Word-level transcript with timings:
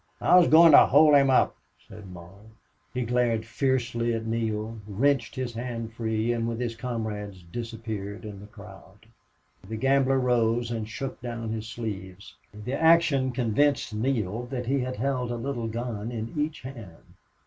"I 0.19 0.35
was 0.39 0.47
goin' 0.47 0.71
to 0.71 0.87
hold 0.87 1.13
him 1.13 1.29
up," 1.29 1.57
said 1.87 2.07
Mull. 2.09 2.45
He 2.91 3.03
glared 3.03 3.45
fiercely 3.45 4.15
at 4.15 4.25
Neale, 4.25 4.79
wrenched 4.87 5.35
his 5.35 5.53
hand 5.53 5.93
free, 5.93 6.33
and 6.33 6.47
with 6.47 6.59
his 6.59 6.75
comrades 6.75 7.43
disappeared 7.43 8.25
in 8.25 8.39
the 8.39 8.47
crowd. 8.47 9.05
The 9.69 9.77
gambler 9.77 10.19
rose 10.19 10.71
and 10.71 10.89
shook 10.89 11.21
down 11.21 11.51
his 11.51 11.67
sleeves. 11.67 12.33
The 12.51 12.73
action 12.73 13.31
convinced 13.31 13.93
Neale 13.93 14.47
that 14.47 14.65
he 14.65 14.79
had 14.79 14.95
held 14.95 15.29
a 15.29 15.35
little 15.35 15.67
gun 15.67 16.11
in 16.11 16.33
each 16.35 16.61
hand. 16.63 17.13